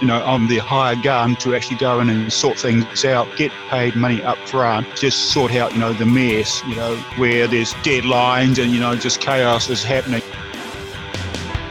[0.00, 3.52] you know, I'm the hired gun to actually go in and sort things out, get
[3.68, 7.72] paid money up front, just sort out, you know, the mess, you know, where there's
[7.74, 10.22] deadlines and, you know, just chaos is happening.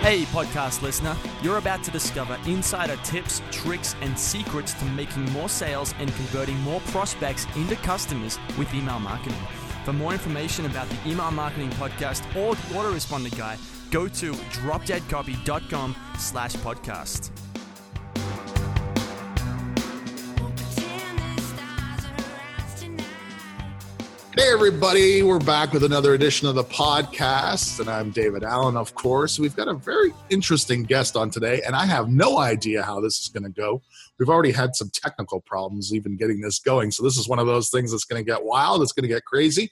[0.01, 5.47] Hey, podcast listener, you're about to discover insider tips, tricks, and secrets to making more
[5.47, 9.37] sales and converting more prospects into customers with email marketing.
[9.85, 13.57] For more information about the Email Marketing Podcast or the Autoresponder Guy,
[13.91, 17.50] go to dropdeadcopy.com slash podcast.
[24.41, 28.95] Hey, everybody, we're back with another edition of the podcast, and I'm David Allen, of
[28.95, 29.37] course.
[29.37, 33.21] We've got a very interesting guest on today, and I have no idea how this
[33.21, 33.83] is going to go.
[34.17, 37.45] We've already had some technical problems even getting this going, so this is one of
[37.45, 39.69] those things that's going to get wild, it's going to get crazy.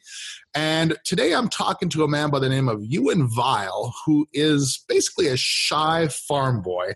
[0.53, 4.85] And today I'm talking to a man by the name of Ewen Vile, who is
[4.87, 6.93] basically a shy farm boy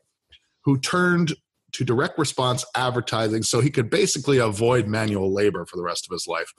[0.63, 1.34] who turned
[1.73, 6.12] to direct response advertising so he could basically avoid manual labor for the rest of
[6.12, 6.54] his life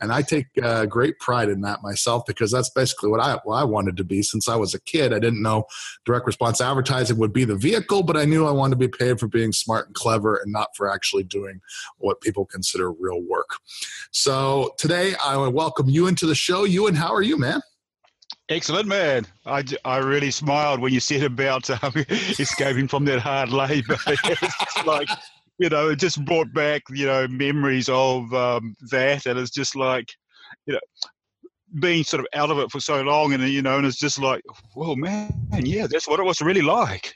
[0.00, 3.56] and I take uh, great pride in that myself because that's basically what I what
[3.56, 5.12] I wanted to be since I was a kid.
[5.12, 5.64] I didn't know
[6.04, 9.18] direct response advertising would be the vehicle, but I knew I wanted to be paid
[9.18, 11.60] for being smart and clever and not for actually doing
[11.98, 13.50] what people consider real work.
[14.10, 16.64] So today I welcome you into the show.
[16.64, 17.60] Ewen, how are you, man?
[18.50, 19.26] Excellent, man.
[19.44, 23.98] I, I really smiled when you said about um, escaping from that hard labour.
[24.06, 25.08] it's like
[25.58, 29.26] you know, it just brought back, you know, memories of um, that.
[29.26, 30.12] And it's just like,
[30.66, 30.80] you know,
[31.80, 34.18] being sort of out of it for so long and, you know, and it's just
[34.18, 34.42] like,
[34.74, 37.12] well, man, yeah, that's what it was really like.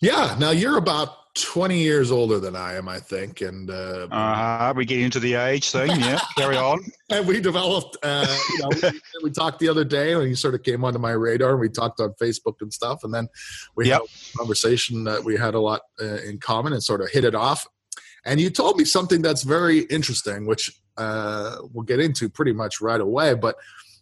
[0.00, 0.36] Yeah.
[0.38, 3.40] Now you're about 20 years older than I am, I think.
[3.40, 5.90] And uh, uh we get into the age thing.
[5.90, 6.84] Yeah, carry on.
[7.10, 10.54] and we developed, uh, you know, we, we, talked the other day when you sort
[10.54, 13.04] of came onto my radar and we talked on Facebook and stuff.
[13.04, 13.28] And then
[13.76, 14.00] we yep.
[14.00, 17.24] had a conversation that we had a lot uh, in common and sort of hit
[17.24, 17.66] it off.
[18.24, 22.80] And you told me something that's very interesting, which uh, we'll get into pretty much
[22.80, 23.34] right away.
[23.34, 23.56] But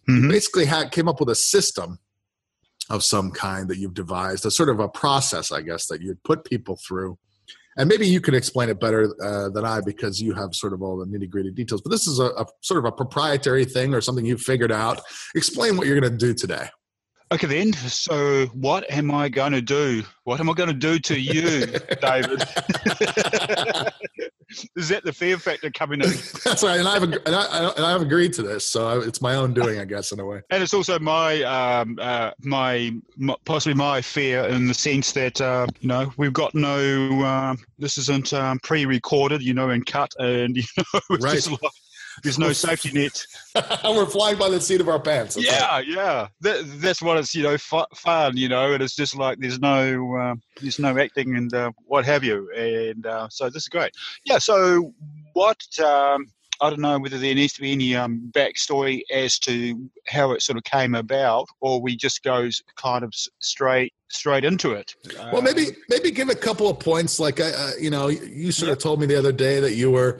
[0.09, 0.29] mm-hmm.
[0.29, 1.99] basically had, came up with a system
[2.89, 6.23] of some kind that you've devised, a sort of a process, I guess, that you'd
[6.23, 7.17] put people through.
[7.77, 10.81] And maybe you can explain it better uh, than I because you have sort of
[10.81, 11.81] all the nitty gritty details.
[11.81, 15.01] But this is a, a, sort of a proprietary thing or something you've figured out.
[15.35, 16.69] Explain what you're going to do today.
[17.29, 17.73] Okay, then.
[17.73, 20.03] So, what am I going to do?
[20.23, 21.65] What am I going to do to you,
[22.01, 22.41] David?
[24.77, 26.09] Is that the fear factor coming in?
[26.45, 29.53] That's right, and I've and, I, and I've agreed to this, so it's my own
[29.53, 30.41] doing, I guess, in a way.
[30.49, 35.41] And it's also my um, uh, my, my, possibly my fear in the sense that
[35.41, 40.13] uh, you know we've got no uh, this isn't um, pre-recorded, you know, and cut,
[40.17, 41.45] and you know, right.
[41.45, 41.71] Like,
[42.23, 43.25] there's no safety net.
[43.83, 45.35] And we're flying by the seat of our pants.
[45.39, 46.27] yeah, yeah.
[46.41, 50.15] That, that's what it's you know fun, you know, and it's just like there's no
[50.15, 53.91] uh, there's no acting and uh, what have you, and uh, so this is great.
[54.25, 54.37] Yeah.
[54.37, 54.93] So
[55.33, 55.57] what?
[55.79, 56.27] Um,
[56.61, 60.41] I don't know whether there needs to be any um, backstory as to how it
[60.41, 64.95] sort of came about, or we just goes kind of straight straight into it.
[65.31, 67.19] Well, maybe maybe give a couple of points.
[67.19, 70.19] Like uh, you know, you sort of told me the other day that you were,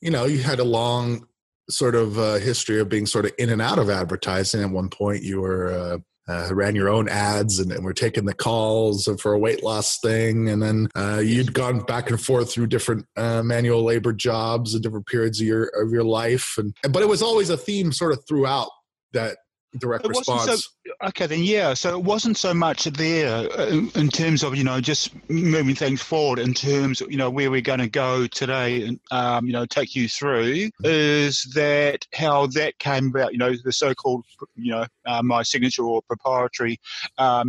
[0.00, 1.26] you know, you had a long
[1.70, 4.62] sort of uh, history of being sort of in and out of advertising.
[4.62, 8.24] At one point, you were uh, uh, ran your own ads and, and were taking
[8.24, 12.52] the calls for a weight loss thing, and then uh, you'd gone back and forth
[12.52, 16.54] through different uh, manual labor jobs and different periods of your of your life.
[16.58, 18.68] And but it was always a theme sort of throughout
[19.12, 19.38] that
[19.78, 20.64] direct response.
[20.64, 20.70] So,
[21.02, 21.74] okay, then yeah.
[21.74, 26.02] So it wasn't so much there uh, in terms of you know just moving things
[26.02, 29.52] forward in terms of you know where we're going to go today and um, you
[29.52, 33.32] know take you through is that how that came about.
[33.32, 34.24] You know the so-called
[34.56, 36.78] you know uh, my signature or proprietary
[37.18, 37.44] uh,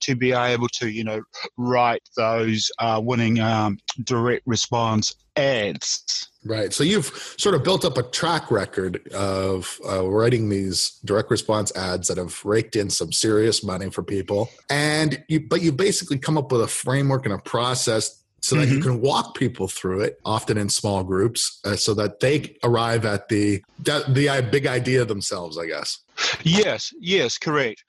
[0.00, 1.22] to be able to you know
[1.56, 6.30] write those uh, winning um, direct response ads.
[6.46, 6.72] Right.
[6.72, 7.06] So you've
[7.38, 12.18] sort of built up a track record of uh, writing these direct response ads that
[12.18, 16.52] have raked in some serious money for people, and you, but you basically come up
[16.52, 18.76] with a framework and a process so that mm-hmm.
[18.76, 23.04] you can walk people through it, often in small groups, uh, so that they arrive
[23.04, 25.58] at the the, the big idea themselves.
[25.58, 25.98] I guess.
[26.42, 27.84] Yes, yes, correct.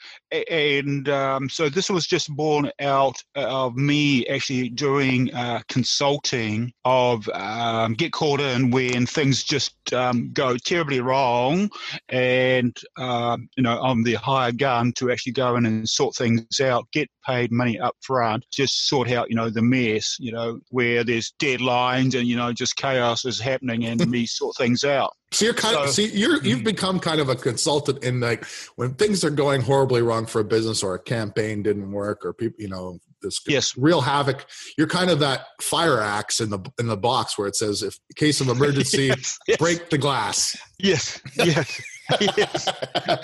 [0.50, 7.28] And um, so this was just born out of me actually doing uh, consulting of
[7.30, 11.70] um, get caught in when things just um, go terribly wrong,
[12.10, 16.60] and um, you know I'm the hired gun to actually go in and sort things
[16.60, 20.60] out, get paid money up front, just sort out you know the mess, you know
[20.70, 25.14] where there's deadlines and you know just chaos is happening, and me sort things out.
[25.32, 28.46] So you're kind of So- see you're you've become kind of a consultant in like
[28.76, 32.34] when things are going horribly wrong for a business or a campaign didn't work or
[32.34, 33.76] people you know this Yes.
[33.78, 34.46] real havoc.
[34.78, 37.98] You're kind of that fire axe in the in the box where it says if
[38.16, 40.56] case of emergency yes, yes, break the glass.
[40.80, 41.82] yes, yes,
[42.22, 42.68] yes.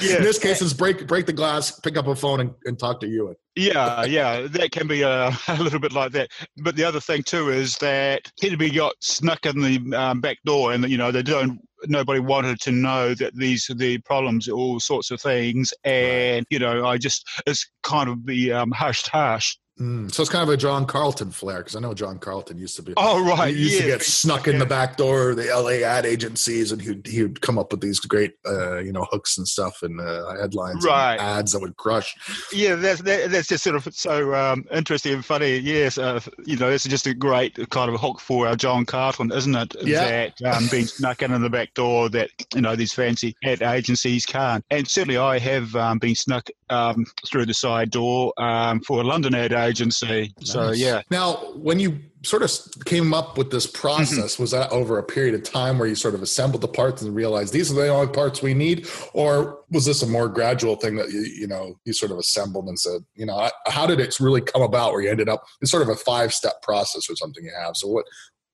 [0.01, 2.99] In this case, it's break break the glass, pick up a phone, and, and talk
[3.01, 3.33] to you.
[3.55, 6.31] Yeah, yeah, that can be uh, a little bit like that.
[6.57, 10.73] But the other thing too is that Kennedy got snuck in the um, back door,
[10.73, 11.61] and you know they don't.
[11.87, 16.59] Nobody wanted to know that these are the problems, all sorts of things, and you
[16.59, 19.57] know I just it's kind of the um, hushed hush.
[19.79, 22.75] Mm, so it's kind of a John Carlton flair because I know John Carlton used
[22.75, 22.93] to be.
[22.95, 26.05] Oh right, he used to get snuck in the back door of the LA ad
[26.05, 29.81] agencies, and he'd he'd come up with these great, uh, you know, hooks and stuff
[29.81, 31.13] and uh, headlines, Right.
[31.13, 32.15] and ads that would crush.
[32.53, 35.57] Yeah, that's that, that's just sort of so um, interesting and funny.
[35.57, 39.31] Yes, uh, you know, it's just a great kind of hook for our John Carlton,
[39.31, 39.75] isn't it?
[39.81, 40.29] Yeah.
[40.39, 43.63] That um, being snuck in in the back door that you know these fancy ad
[43.63, 44.63] agencies can't.
[44.69, 49.03] And certainly, I have um, been snuck um, through the side door um, for a
[49.03, 50.33] London ad agency.
[50.41, 50.79] So Nice.
[50.79, 52.51] yeah, Now, when you sort of
[52.85, 53.81] came up with this Mm-hmm.
[53.81, 57.01] process, was that over a period of time where you sort of assembled the parts
[57.01, 60.75] and realized these are the only parts we need, or was this a more gradual
[60.77, 63.85] thing that you you know you sort of assembled and said, you know, I- how
[63.85, 65.43] did it really come about where you ended up?
[65.61, 67.75] It's sort of a five step process or something you have.
[67.75, 68.05] So what?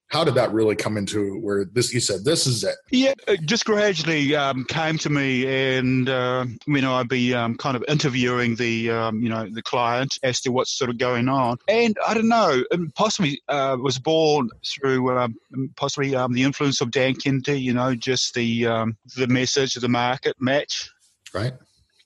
[0.09, 1.93] How did that really come into where this?
[1.93, 2.75] You said this is it.
[2.89, 5.45] Yeah, it just gradually um, came to me,
[5.77, 9.61] and uh, you know, I'd be um, kind of interviewing the um, you know the
[9.61, 12.63] client as to what's sort of going on, and I don't know,
[12.95, 15.35] possibly uh, was born through um,
[15.75, 19.83] possibly um, the influence of Dan Kennedy, you know, just the um, the message, of
[19.83, 20.89] the market match.
[21.35, 21.53] right?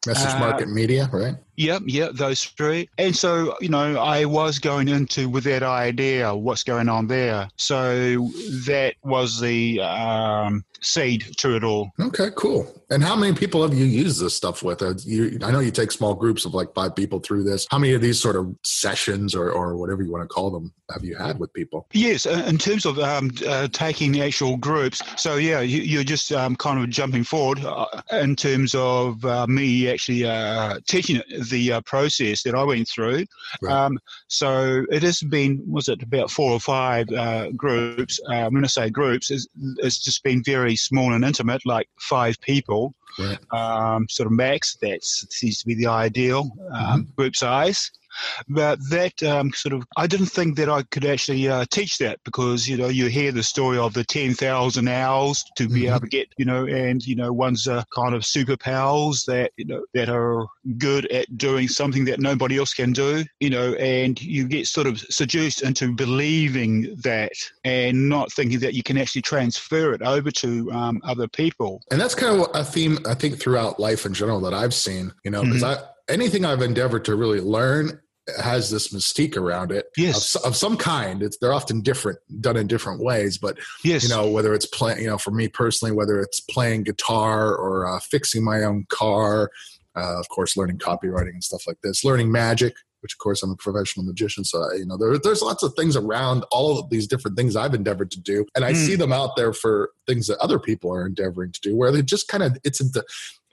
[0.06, 1.36] Message Uh, market media, right?
[1.56, 2.90] Yep, yeah, those three.
[2.98, 7.48] And so, you know, I was going into with that idea, what's going on there.
[7.58, 8.30] So
[8.66, 11.92] that was the um, seed to it all.
[12.00, 12.82] Okay, cool.
[12.90, 14.82] And how many people have you used this stuff with?
[14.82, 17.66] Uh, you, I know you take small groups of like five people through this.
[17.72, 20.72] How many of these sort of sessions or, or whatever you want to call them
[20.92, 21.88] have you had with people?
[21.94, 25.02] Yes, uh, in terms of um, uh, taking the actual groups.
[25.22, 29.48] So yeah, you, you're just um, kind of jumping forward uh, in terms of uh,
[29.48, 33.26] me actually uh, teaching the uh, process that I went through.
[33.62, 33.74] Right.
[33.74, 38.20] Um, so it has been, was it about four or five uh, groups?
[38.30, 39.48] Uh, when I say groups, it's,
[39.78, 42.94] it's just been very small and intimate, like five people.
[43.20, 43.38] Right.
[43.52, 44.76] Um, sort of max.
[44.82, 47.92] That seems to be the ideal um, group size.
[48.48, 52.20] But that um, sort of, I didn't think that I could actually uh, teach that
[52.24, 55.90] because, you know, you hear the story of the 10,000 owls to be Mhm.
[55.90, 59.66] able to get, you know, and, you know, one's uh, kind of superpowers that, you
[59.66, 64.22] know, that are good at doing something that nobody else can do, you know, and
[64.22, 67.32] you get sort of seduced into believing that
[67.64, 71.82] and not thinking that you can actually transfer it over to um, other people.
[71.92, 75.12] And that's kind of a theme I think throughout life in general that I've seen,
[75.24, 75.78] you know, because I
[76.10, 78.00] anything I've endeavored to really learn
[78.42, 80.36] has this mystique around it Yes.
[80.36, 81.22] of, of some kind.
[81.22, 84.04] It's they're often different, done in different ways, but Yes.
[84.04, 87.86] you know whether it's playing you know for me personally whether it's playing guitar or
[87.88, 89.50] uh, fixing my own car
[89.96, 93.52] uh, of course learning copywriting and stuff like this learning magic which of course i'm
[93.52, 96.90] a professional magician so I- you know there, there's lots of things around all of
[96.90, 98.76] these different things i've endeavored to do and i Mm.
[98.86, 102.02] see them out there for things that other people are endeavoring to do where they
[102.02, 103.04] just kind of it's the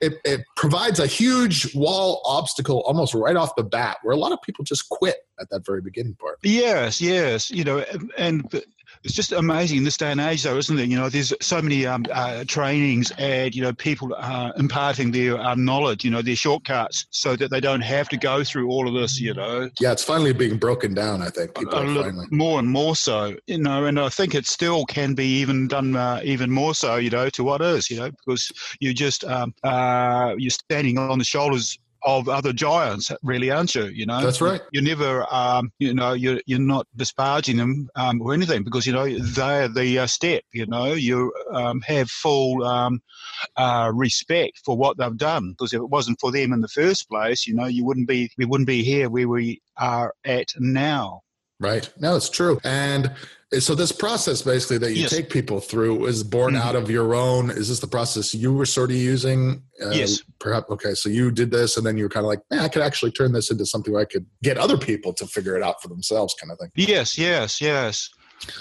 [0.00, 4.32] it, it provides a huge wall obstacle almost right off the bat where a lot
[4.32, 8.62] of people just quit at that very beginning part Yes, yes, you know, and, and
[9.04, 10.88] it's just amazing in this day and age, though, isn't it?
[10.88, 15.38] You know, there's so many um, uh, trainings and you know people uh, imparting their
[15.38, 18.87] uh, knowledge, you know, their shortcuts, so that they don't have to go through all
[18.88, 22.26] of this, you know, yeah it's finally being broken down i think people are finally
[22.30, 25.97] more and more so, you know, and I think it still can be even done
[25.97, 29.54] uh, even more so, you know, to what is, you know, because you just um,
[29.62, 33.87] uh, you're standing on the shoulders of other giants, really, aren't you?
[33.87, 34.61] You know, That's right.
[34.73, 38.92] You're never, um, you know, you're you're not disparaging them um, or anything because you
[38.92, 40.42] know they're the uh, step.
[40.52, 43.00] You know, you um, have full um,
[43.57, 47.09] uh, respect for what they've done because if it wasn't for them in the first
[47.09, 51.23] place, you know, you wouldn't be we wouldn't be here where we are at now.
[51.61, 51.88] Right.
[51.99, 52.59] No, it's true.
[52.64, 53.12] And
[53.59, 55.11] so this process basically that you Yes.
[55.11, 56.61] take people through is born Mhm.
[56.62, 57.50] out of your own.
[57.50, 59.62] Is this the process you were sort of using?
[59.85, 60.23] Uh, Yes.
[60.38, 60.71] Perhaps.
[60.71, 60.95] Okay.
[60.95, 63.11] So you did this and then you were kind of like, man, I could actually
[63.12, 65.88] turn this into something where I could get other people to figure it out for
[65.88, 66.71] themselves kind of thing.
[66.76, 68.09] Yes, yes, yes,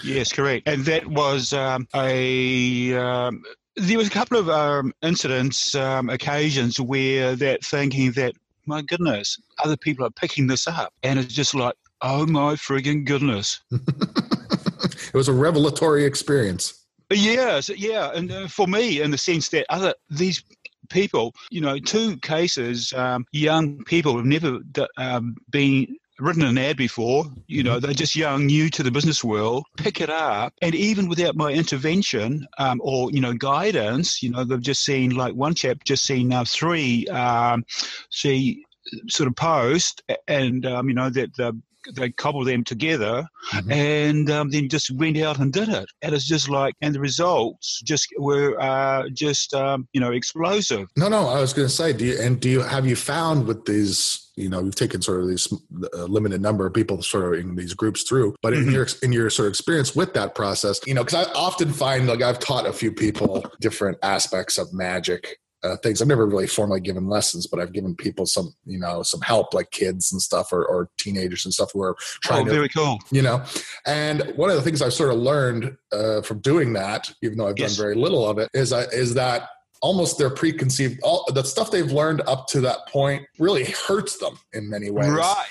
[0.03, 0.67] yes, correct.
[0.67, 2.93] And that was um, a.
[2.95, 3.43] Um,
[3.75, 8.33] there was a couple of um, incidents, um, occasions where that thinking that
[8.65, 13.05] my goodness, other people are picking this up, and it's just like, oh my friggin'
[13.05, 13.59] goodness.
[13.71, 16.85] it was a revelatory experience.
[17.11, 20.43] Yes, yeah, and uh, for me, in the sense that other these
[20.89, 24.59] people, you know, two cases, um, young people have never
[24.97, 29.23] um, been written an ad before, you know, they're just young, new to the business
[29.23, 30.53] world, pick it up.
[30.61, 35.11] And even without my intervention um, or, you know, guidance, you know, they've just seen,
[35.11, 37.63] like one chap just seen uh, three, um,
[38.09, 38.65] see,
[39.07, 41.57] sort of post and, um, you know, that the
[41.95, 43.71] they cobbled them together mm-hmm.
[43.71, 45.85] and um, then just went out and did it.
[46.01, 50.87] And it's just like, and the results just were uh, just, um, you know, explosive.
[50.95, 53.47] No, no, I was going to say, do you, and do you, have you found
[53.47, 55.51] with these, you know, you've taken sort of these
[55.93, 58.69] uh, limited number of people sort of in these groups through, but mm-hmm.
[58.69, 61.71] in your, in your sort of experience with that process, you know, cause I often
[61.73, 66.01] find like I've taught a few people different aspects of magic uh, things.
[66.01, 69.53] I've never really formally given lessons, but I've given people some, you know, some help,
[69.53, 72.69] like kids and stuff, or, or teenagers and stuff, who are trying oh, to, very
[72.69, 72.97] cool.
[73.11, 73.43] you know.
[73.85, 77.47] And one of the things I've sort of learned uh, from doing that, even though
[77.47, 77.75] I've yes.
[77.75, 79.49] done very little of it, is I, is that
[79.81, 84.37] almost their preconceived all the stuff they've learned up to that point really hurts them
[84.53, 85.09] in many ways.
[85.09, 85.47] Right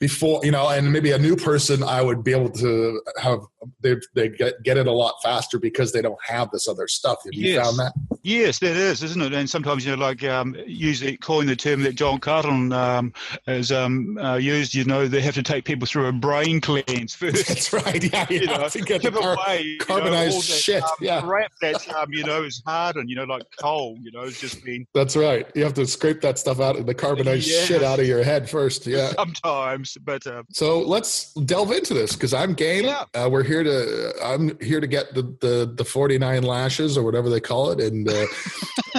[0.00, 3.40] before you know and maybe a new person i would be able to have
[3.80, 7.18] they, they get, get it a lot faster because they don't have this other stuff
[7.22, 7.64] have you yes.
[7.64, 11.46] found that yes that is isn't it and sometimes you know like um, usually coin
[11.46, 13.12] the term that john carlton um,
[13.46, 17.14] has um, uh, used you know they have to take people through a brain cleanse
[17.16, 20.42] first that's right yeah, you, you know to get the car- away, carbonized know, that,
[20.42, 24.12] shit um, yeah crap that um, you know is hardened you know like coal you
[24.12, 27.48] know it's just been that's right you have to scrape that stuff out the carbonized
[27.48, 27.64] yeah.
[27.64, 32.12] shit out of your head first yeah sometimes but uh, so let's delve into this
[32.12, 32.84] because I'm game.
[32.84, 33.04] Yeah.
[33.14, 34.12] Uh, we're here to.
[34.22, 38.08] I'm here to get the the the 49 lashes or whatever they call it, and
[38.10, 38.26] uh,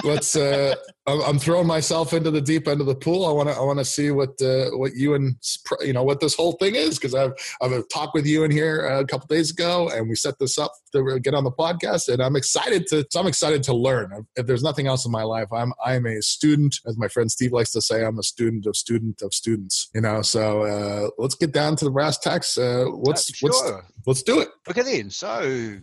[0.04, 0.36] let's.
[0.36, 3.26] Uh, I'm throwing myself into the deep end of the pool.
[3.26, 3.54] I want to.
[3.56, 5.36] I want to see what uh, what you and
[5.80, 8.86] you know what this whole thing is because I've I've talked with you in here
[8.86, 12.22] a couple days ago, and we set this up to get on the podcast, and
[12.22, 13.06] I'm excited to.
[13.10, 14.26] So I'm excited to learn.
[14.36, 17.52] If there's nothing else in my life, I'm I'm a student, as my friend Steve
[17.52, 18.04] likes to say.
[18.04, 19.90] I'm a student of student of students.
[19.94, 22.56] You know, so uh, let's get down to the brass tacks.
[22.56, 23.02] Uh, uh, sure.
[23.04, 24.48] let's let's do it.
[24.68, 25.10] Okay, then.
[25.10, 25.78] So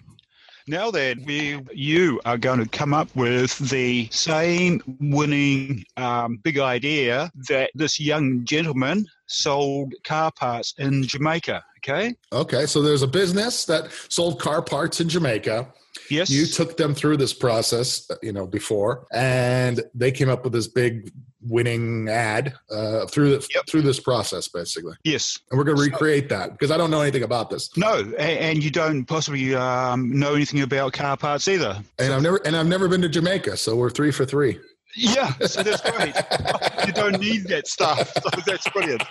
[0.70, 6.60] now then, we you are going to come up with the same winning um, big
[6.60, 11.64] idea that this young gentleman sold car parts in Jamaica.
[11.78, 12.16] Okay.
[12.32, 12.66] Okay.
[12.68, 15.74] So there's a business that sold car parts in Jamaica.
[16.10, 16.30] Yes.
[16.30, 20.68] You took them through this process, you know, before, and they came up with this
[20.68, 23.66] big winning ad uh, through the, yep.
[23.68, 24.94] through this process, basically.
[25.04, 27.76] Yes, and we're going to recreate so, that because I don't know anything about this.
[27.78, 31.82] No, and, and you don't possibly um, know anything about car parts either.
[31.98, 32.16] And so.
[32.16, 34.60] I've never and I've never been to Jamaica, so we're three for three.
[34.96, 36.16] Yeah, so that's great.
[36.88, 39.04] you don't need that stuff, so that's brilliant.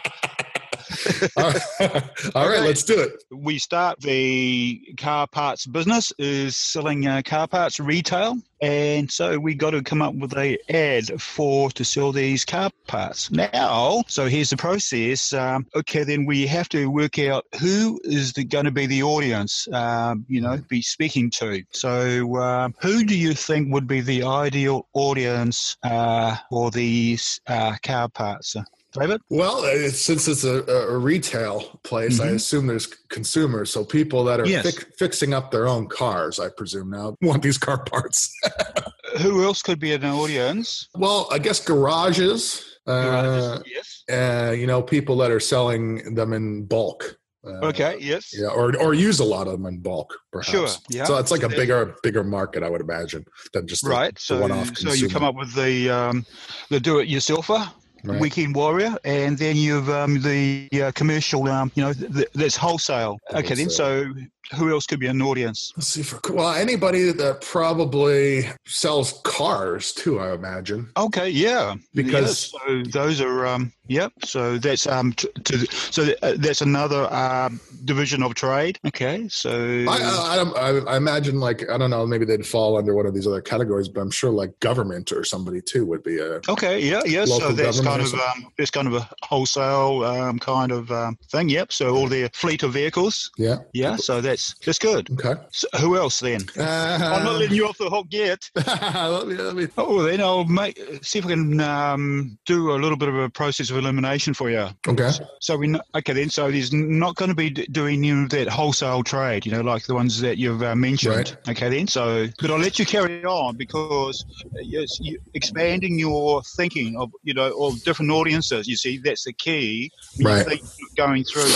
[1.37, 2.03] All right,
[2.35, 3.23] All right let's do it.
[3.31, 9.55] We start the car parts business is selling uh, car parts retail, and so we
[9.55, 13.31] got to come up with a ad for to sell these car parts.
[13.31, 15.33] Now, so here's the process.
[15.33, 19.69] Um, okay, then we have to work out who is going to be the audience.
[19.73, 21.63] Um, you know, be speaking to.
[21.71, 27.77] So, um, who do you think would be the ideal audience uh, for these uh,
[27.83, 28.57] car parts?
[28.93, 29.21] David?
[29.29, 32.29] Well, uh, since it's a, a retail place, mm-hmm.
[32.29, 33.71] I assume there's consumers.
[33.71, 34.75] So people that are yes.
[34.75, 38.33] fi- fixing up their own cars, I presume now, want these car parts.
[39.23, 40.89] Who else could be an audience?
[40.95, 42.79] Well, I guess garages.
[42.87, 44.05] Uh, yes.
[44.11, 47.19] Uh, you know, people that are selling them in bulk.
[47.47, 47.97] Uh, okay.
[48.01, 48.35] Yes.
[48.37, 50.51] Yeah, or or use a lot of them in bulk, perhaps.
[50.51, 50.69] Sure.
[50.91, 51.05] Yeah.
[51.05, 54.19] So it's like a bigger bigger market, I would imagine, than just right.
[54.19, 54.77] So the one-off.
[54.77, 56.27] So you come up with the um,
[56.69, 57.71] the do-it-yourselfer
[58.05, 58.21] right.
[58.21, 61.49] Weekend Warrior, and then you've um, the uh, commercial.
[61.49, 63.19] Um, you know, th- that's wholesale.
[63.33, 64.13] Okay, then so
[64.57, 65.73] who else could be an audience?
[65.77, 70.21] Let's see for well anybody that probably sells cars too.
[70.21, 70.91] I imagine.
[70.97, 74.13] Okay, yeah, because yeah, so those are um, yep.
[74.25, 77.51] So that's um, to, to so uh, that's another uh,
[77.85, 78.79] division of trade.
[78.87, 82.95] Okay, so I, I, I, I, imagine like I don't know maybe they'd fall under
[82.95, 86.19] one of these other categories, but I'm sure like government or somebody too would be
[86.19, 86.81] a okay.
[86.81, 87.25] Yeah, yeah.
[87.25, 91.49] So that's kind of um, that's kind of a wholesale um, kind of um, thing.
[91.49, 91.73] Yep.
[91.73, 93.31] So all their fleet of vehicles.
[93.37, 93.59] Yeah.
[93.73, 93.97] Yeah.
[93.97, 95.11] So that's that's that's good.
[95.13, 95.41] Okay.
[95.51, 96.43] So who else then?
[96.57, 98.49] Uh, I'm not letting you off the hook yet.
[98.55, 99.69] let me, let me.
[99.77, 103.29] Oh, then I'll make see if I can um, do a little bit of a
[103.29, 104.69] process of elimination for you.
[104.87, 105.11] Okay.
[105.41, 106.31] So we okay then.
[106.31, 109.87] So there's not going to be doing you know, that wholesale trade, you know, like
[109.87, 111.15] the ones that you've uh, mentioned.
[111.15, 111.37] Right.
[111.49, 111.89] Okay then.
[111.89, 117.11] So, but I'll let you carry on because uh, yes, you, expanding your thinking of
[117.25, 118.69] you know of different audiences.
[118.69, 119.91] You see, that's the key.
[120.23, 120.47] Right.
[120.47, 120.63] think
[120.97, 121.51] going through,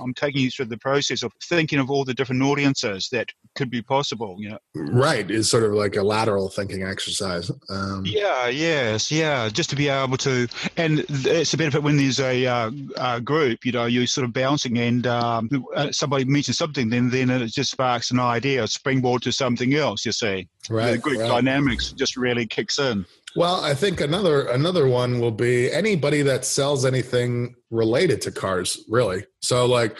[0.00, 3.70] I'm taking you through the process of thinking of all the different audiences that could
[3.70, 4.36] be possible.
[4.38, 4.58] You know.
[4.74, 5.28] Right.
[5.30, 7.50] It's sort of like a lateral thinking exercise.
[7.70, 9.48] Um, Yeah, yes, yeah.
[9.48, 10.46] Just to be able to,
[10.76, 13.64] and it's a benefit when there's a, uh, uh group.
[13.64, 17.46] You know, you're sort of bouncing, and um, uh, somebody mentions something, then then it
[17.48, 20.04] just sparks an idea, a springboard to something else.
[20.04, 20.92] You see, Right.
[20.92, 21.28] the group right.
[21.28, 23.06] dynamics just really kicks in.
[23.36, 28.84] Well, I think another another one will be anybody that sells anything related to cars,
[28.88, 29.24] really.
[29.42, 29.96] So, like,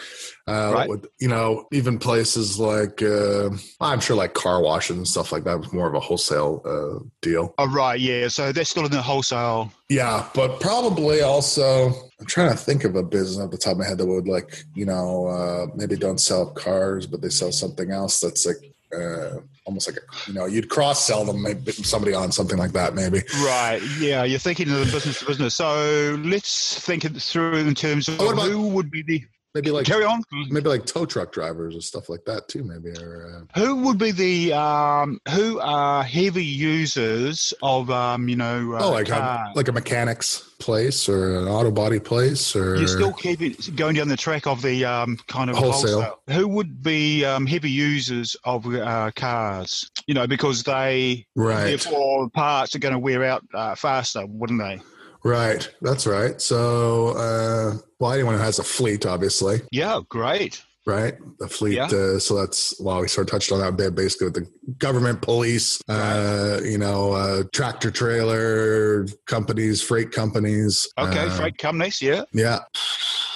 [0.47, 0.89] uh, Right.
[0.89, 5.45] with, you know, even places like uh, I'm sure, like car washes and stuff like
[5.45, 7.53] that, was more of a wholesale uh, deal.
[7.57, 8.27] Oh, right, yeah.
[8.27, 9.71] So they're still in the wholesale.
[9.89, 13.77] Yeah, but probably also I'm trying to think of a business off the top of
[13.79, 17.51] my head that would like you know uh, maybe don't sell cars, but they sell
[17.53, 18.57] something else that's like.
[18.93, 22.71] Uh, almost like a, you know, you'd cross sell them, maybe somebody on something like
[22.73, 23.21] that, maybe.
[23.43, 24.23] Right, yeah.
[24.23, 25.55] You're thinking of the business to business.
[25.55, 29.23] So let's think it through in terms of Oh, about- who would be the.
[29.53, 30.23] Maybe like Carry on.
[30.49, 33.97] maybe like tow truck drivers or stuff like that too maybe or uh, Who would
[33.97, 39.51] be the um, who are heavy users of um, you know uh, oh like a,
[39.55, 44.07] like a mechanics place or an auto body place or You're still keeping going down
[44.07, 46.01] the track of the um, kind of Wholesale.
[46.01, 46.19] wholesale.
[46.29, 49.89] Who would be um, heavy users of uh, cars?
[50.07, 54.59] You know, because they right therefore parts are going to wear out uh, faster, wouldn't
[54.59, 54.79] they?
[55.23, 60.61] Right that's right so uh well anyone who has a fleet obviously Yeah, great.
[60.87, 61.85] right the fleet Yeah.
[61.85, 64.47] uh, so that's well we sort of touched on that a bit basically with the
[64.79, 72.01] government police uh you know uh tractor trailer companies freight companies Okay, uh, freight companies.
[72.01, 72.23] Yeah.
[72.33, 72.59] yeah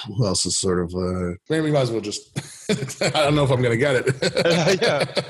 [0.08, 2.30] who else is sort of uh maybe we might as well just
[3.02, 5.04] i don't know if i'm gonna get it yeah.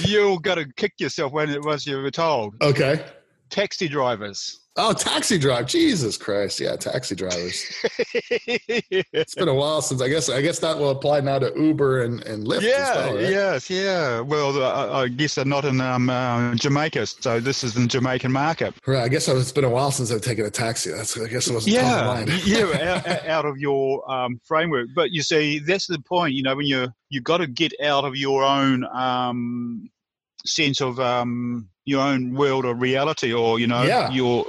[0.00, 2.54] You're going to kick yourself when it was you were told.
[2.60, 3.02] okay
[3.52, 4.60] Taxi drivers.
[4.76, 5.66] Oh, taxi drive.
[5.66, 6.58] Jesus Christ.
[6.58, 7.62] Yeah, taxi drivers.
[9.14, 12.02] It's been a while since I guess I guess that will apply now to Uber
[12.02, 13.22] and, and Lyft yeah, as well, right?
[13.22, 14.20] yes, yeah.
[14.20, 18.32] Well, uh, I guess they're not in um, uh, Jamaica, so this is the Jamaican
[18.32, 18.74] market.
[18.86, 19.02] Right.
[19.02, 20.90] I guess it's been a while since I've taken a taxi.
[20.90, 24.88] That's I guess it wasn't Yeah, yeah, out, out of your um, framework.
[24.94, 26.32] But you see, that's the point.
[26.32, 29.90] You know, when you you got to get out of your own um,
[30.46, 34.10] sense of um, your own world or reality, or you know, Yeah.
[34.10, 34.46] your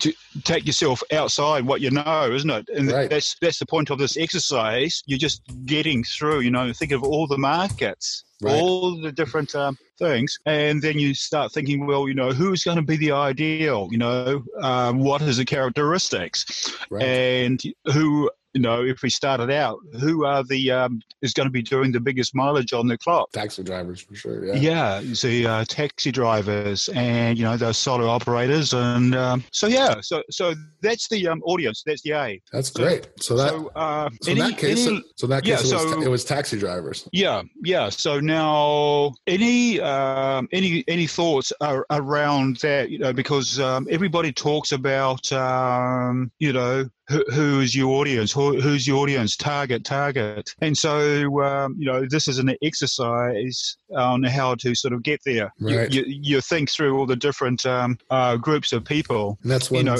[0.00, 0.12] to
[0.42, 2.68] take yourself outside what you know, isn't it?
[2.74, 3.08] And Right.
[3.08, 5.02] that's that's the point of this exercise.
[5.06, 6.40] You're just getting through.
[6.40, 8.60] You know, think of all the markets, Right.
[8.60, 12.76] all the different um, things, and then you start thinking, well, you know, who's going
[12.76, 13.88] to be the ideal?
[13.92, 16.44] You know, um, what is the characteristics?
[16.90, 17.02] Right.
[17.02, 17.62] and
[17.92, 21.62] who you know if we started out who are the um, is going to be
[21.62, 24.44] doing the biggest mileage on the clock taxi drivers for sure.
[24.44, 24.54] Yeah.
[24.54, 29.66] yeah, you see uh, taxi drivers and you know those solo operators and um, so
[29.66, 33.08] yeah so so that's the um, audience that's the a That's So- great.
[33.20, 35.70] So that so, uh, so any, in that case any- so in that yeah, case
[35.70, 37.08] it, was, so- it was taxi drivers.
[37.12, 37.88] yeah, yeah.
[37.90, 42.90] So now, any um, any any thoughts are around that?
[42.90, 48.30] You know, because um, everybody talks about um, you know who, who is your audience,
[48.32, 53.76] who, who's your audience, target, target, and so um, you know this is an exercise
[53.96, 55.52] on how to sort of get there.
[55.58, 55.92] You- Right.
[55.92, 59.38] You, you, think through all the different um, uh, groups of people.
[59.42, 59.98] And that's You when know-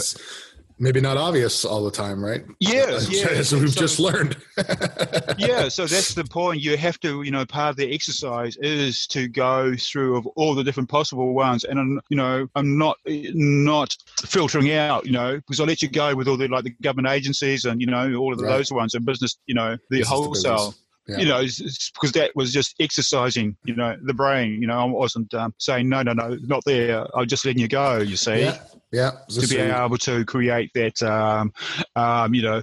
[0.79, 2.45] maybe not obvious all the time, right?
[2.61, 3.31] Yes, yes.
[3.31, 4.37] As we've So- just learned.
[5.39, 6.61] yeah, so that's the point.
[6.63, 10.55] You have to, you know, part of the exercise is to go through of all
[10.55, 15.37] the different possible ones, and I'm, you know, I'm not not filtering out, you know,
[15.37, 18.15] because I let you go with all the like the government agencies and you know
[18.15, 18.57] all of Right.
[18.57, 20.75] those ones and business, you know, the wholesale.
[21.09, 21.19] Yeah.
[21.19, 24.61] You know, because that was just exercising, you know, the brain.
[24.61, 27.07] You know, I wasn't um, saying no, no, no, not there.
[27.17, 27.99] I was just letting you go.
[27.99, 28.59] You see, Yeah.
[28.93, 29.11] Yeah.
[29.29, 31.53] to be able to create that, um,
[31.97, 32.63] um, you know,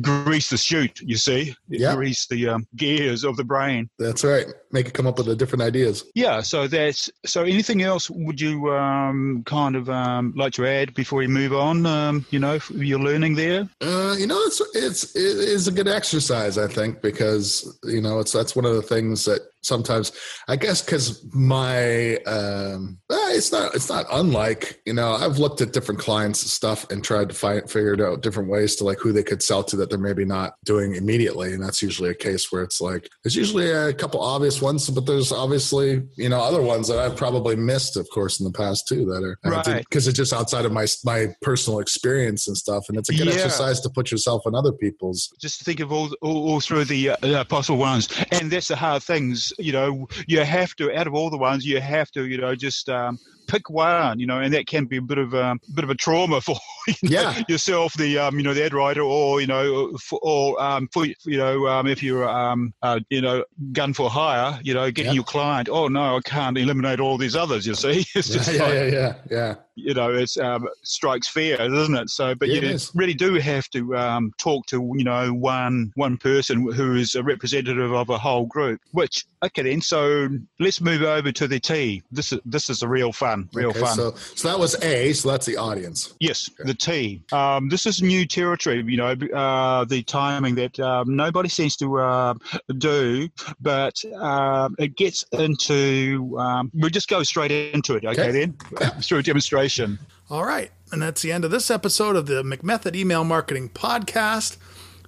[0.00, 1.00] grease the chute.
[1.00, 1.94] You see, Yeah.
[1.94, 3.88] grease the um, gears of the brain.
[3.98, 4.46] That's right.
[4.72, 6.04] Make it come up with the different ideas.
[6.14, 6.40] Yeah.
[6.40, 7.42] So that's so.
[7.44, 11.86] Anything else would you um, kind of um, like to add before we move on?
[11.86, 13.68] Um, you know, you're learning there.
[13.80, 18.18] Uh, you know, it's it's it is a good exercise, I think, because you know
[18.20, 20.12] it's that's one of the things that sometimes
[20.48, 25.60] I guess because my um, eh, it's not it's not unlike you know I've looked
[25.60, 28.98] at different clients and stuff and tried to find figured out different ways to like
[28.98, 32.14] who they could sell to that they're maybe not doing immediately, and that's usually a
[32.14, 36.40] case where it's like there's usually a couple obvious ones, but there's obviously you know
[36.40, 39.84] other ones that I've probably missed, of course, in the past too that are Right.
[39.88, 43.26] because it's just outside of my my personal experience and stuff, and it's a good
[43.26, 43.34] Yeah.
[43.34, 45.28] exercise to put yourself in other people's.
[45.40, 49.52] Just think of all all, all through the uh, ones, and that's the hard things.
[49.58, 52.54] You know, you have to out of all the ones, you have to you know
[52.54, 55.84] just um, pick one, you know, and that can be a bit of a bit
[55.84, 56.56] of a trauma for
[56.86, 57.42] you know, Yeah.
[57.48, 61.06] yourself, the um, you know, the ad writer, or you know, for, or um, for
[61.06, 65.06] you know, um, if you're um, uh, you know, gun for hire, you know, getting
[65.06, 65.14] Yep.
[65.14, 65.68] your client.
[65.70, 67.66] Oh no, I can't eliminate all these others.
[67.66, 69.54] You see, it's Yeah, just yeah, like, yeah, yeah, yeah.
[69.76, 72.10] you know, it's um, strikes fear, doesn't it?
[72.10, 76.16] So, but It you really do have to um, talk to you know one one
[76.18, 78.80] person who is a representative of a whole group.
[78.92, 80.28] Which okay, then so
[80.60, 82.02] let's move over to the T.
[82.10, 83.96] This is this is a real fun, real okay, fun.
[83.96, 85.12] So, so that was A.
[85.12, 86.14] So that's the audience.
[86.20, 87.22] Yes, the T.
[87.32, 88.82] Um, this is new territory.
[88.86, 92.34] You know, uh, the timing that um, nobody seems to uh,
[92.78, 93.28] do,
[93.60, 96.36] but um, it gets into.
[96.38, 98.04] Um, we'll just go straight into it.
[98.04, 98.32] Okay, Okay.
[98.32, 98.54] then
[99.00, 99.98] through a demonstration.
[100.28, 100.70] All right.
[100.90, 104.56] And that's the end of this episode of the McMethod Email Marketing Podcast.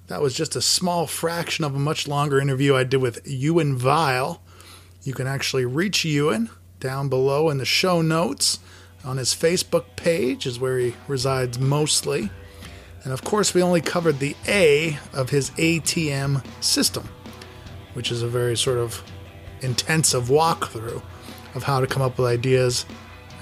[0.09, 3.77] That was just a small fraction of a much longer interview I did with Ewen
[3.77, 4.41] Vile.
[5.03, 6.49] You can actually reach Ewen
[6.81, 8.59] down below in the show notes
[9.05, 12.31] on his Facebook page, is where he resides mostly.
[13.05, 17.07] And of course, we only covered the A of his ATM system,
[17.93, 19.03] which is a very sort of
[19.61, 21.03] intensive walkthrough
[21.55, 22.87] of how to come up with ideas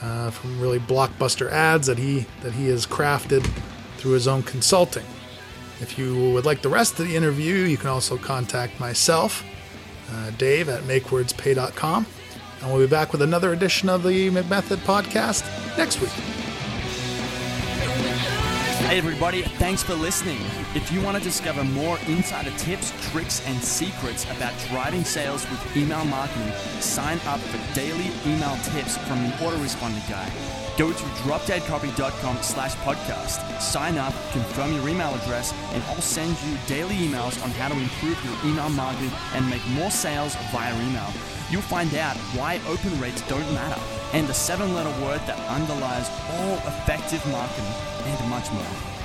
[0.02, 3.48] uh, from really blockbuster ads that he that he has crafted
[3.98, 5.04] through his own consulting.
[5.80, 9.44] If you would like the rest of the interview, you can also contact myself,
[10.10, 12.06] uh, Dave at MakeWordsPay.com,
[12.62, 15.44] and we'll be back with another edition of the McMethod podcast
[15.76, 16.10] next week.
[18.86, 20.38] Hey everybody, thanks for listening.
[20.74, 25.76] If you want to discover more insider tips, tricks, and secrets about driving sales with
[25.76, 30.55] email marketing, sign up for daily email tips from the autoresponder guy.
[30.76, 36.58] Go to dropdeadcopy.com slash podcast, sign up, confirm your email address, and I'll send you
[36.66, 41.10] daily emails on how to improve your email marketing and make more sales via email.
[41.50, 43.80] You'll find out why open rates don't matter
[44.12, 47.72] and the seven letter word that underlies all effective marketing
[48.04, 48.95] and much more.